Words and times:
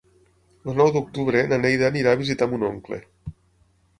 El 0.71 0.77
nou 0.79 0.87
d'octubre 0.95 1.43
na 1.51 1.59
Neida 1.65 1.85
anirà 1.93 2.15
a 2.17 2.19
visitar 2.21 2.47
mon 2.55 2.65
oncle. 2.73 3.01